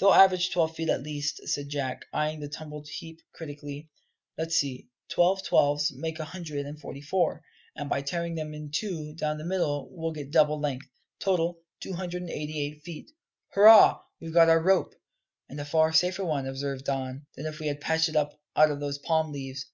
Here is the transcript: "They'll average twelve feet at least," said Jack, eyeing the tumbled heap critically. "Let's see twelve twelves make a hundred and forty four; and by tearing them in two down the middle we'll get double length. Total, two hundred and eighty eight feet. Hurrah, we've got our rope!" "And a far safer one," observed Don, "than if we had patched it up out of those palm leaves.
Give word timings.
"They'll 0.00 0.12
average 0.12 0.50
twelve 0.50 0.74
feet 0.74 0.88
at 0.88 1.04
least," 1.04 1.46
said 1.46 1.68
Jack, 1.68 2.04
eyeing 2.12 2.40
the 2.40 2.48
tumbled 2.48 2.88
heap 2.88 3.22
critically. 3.32 3.88
"Let's 4.36 4.56
see 4.56 4.88
twelve 5.08 5.44
twelves 5.44 5.92
make 5.94 6.18
a 6.18 6.24
hundred 6.24 6.66
and 6.66 6.76
forty 6.80 7.00
four; 7.00 7.44
and 7.76 7.88
by 7.88 8.02
tearing 8.02 8.34
them 8.34 8.52
in 8.52 8.72
two 8.72 9.14
down 9.14 9.38
the 9.38 9.44
middle 9.44 9.88
we'll 9.92 10.10
get 10.10 10.32
double 10.32 10.58
length. 10.58 10.88
Total, 11.20 11.56
two 11.78 11.92
hundred 11.92 12.22
and 12.22 12.32
eighty 12.32 12.58
eight 12.60 12.82
feet. 12.82 13.12
Hurrah, 13.50 14.00
we've 14.20 14.34
got 14.34 14.48
our 14.48 14.60
rope!" 14.60 14.92
"And 15.48 15.60
a 15.60 15.64
far 15.64 15.92
safer 15.92 16.24
one," 16.24 16.48
observed 16.48 16.84
Don, 16.86 17.26
"than 17.36 17.46
if 17.46 17.60
we 17.60 17.68
had 17.68 17.80
patched 17.80 18.08
it 18.08 18.16
up 18.16 18.40
out 18.56 18.72
of 18.72 18.80
those 18.80 18.98
palm 18.98 19.30
leaves. 19.30 19.66